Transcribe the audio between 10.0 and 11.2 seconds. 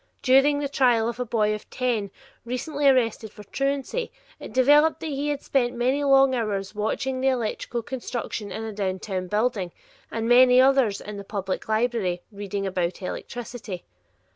and many others in